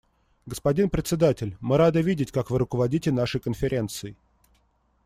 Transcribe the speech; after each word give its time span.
Господин 0.47 0.89
Председатель, 0.89 1.55
мы 1.59 1.77
рады 1.77 2.01
видеть, 2.01 2.31
как 2.31 2.49
вы 2.49 2.57
руководите 2.57 3.11
нашей 3.11 3.39
Конференцией. 3.39 4.17